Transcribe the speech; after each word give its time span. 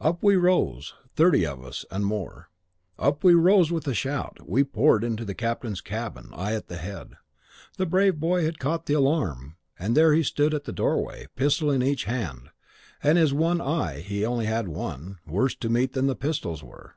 Up 0.00 0.22
we 0.22 0.34
rose, 0.34 0.94
thirty 1.14 1.44
of 1.44 1.62
us 1.62 1.84
and 1.90 2.06
more. 2.06 2.48
Up 2.98 3.22
we 3.22 3.34
rose 3.34 3.70
with 3.70 3.86
a 3.86 3.92
shout; 3.92 4.38
we 4.48 4.64
poured 4.64 5.04
into 5.04 5.26
the 5.26 5.34
captain's 5.34 5.82
cabin, 5.82 6.30
I 6.32 6.54
at 6.54 6.68
the 6.68 6.78
head. 6.78 7.18
The 7.76 7.84
brave 7.84 8.14
old 8.14 8.20
boy 8.20 8.44
had 8.46 8.58
caught 8.58 8.86
the 8.86 8.94
alarm, 8.94 9.56
and 9.78 9.94
there 9.94 10.14
he 10.14 10.22
stood 10.22 10.54
at 10.54 10.64
the 10.64 10.72
doorway, 10.72 11.24
a 11.24 11.28
pistol 11.28 11.70
in 11.70 11.82
each 11.82 12.04
hand; 12.04 12.48
and 13.02 13.18
his 13.18 13.34
one 13.34 13.60
eye 13.60 14.00
(he 14.00 14.20
had 14.22 14.28
only 14.30 14.48
one) 14.72 15.18
worse 15.26 15.54
to 15.56 15.68
meet 15.68 15.92
than 15.92 16.06
the 16.06 16.16
pistols 16.16 16.64
were. 16.64 16.94